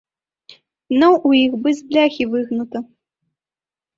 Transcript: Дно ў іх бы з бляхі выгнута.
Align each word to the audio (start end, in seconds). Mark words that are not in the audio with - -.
Дно 0.93 1.09
ў 1.27 1.43
іх 1.49 1.53
бы 1.65 1.69
з 1.79 1.91
бляхі 1.91 2.23
выгнута. 2.33 2.77